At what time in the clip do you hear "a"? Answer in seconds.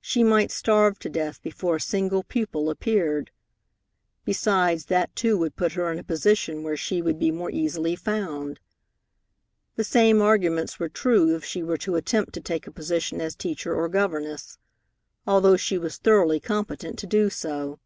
1.74-1.80, 5.98-6.04, 12.68-12.72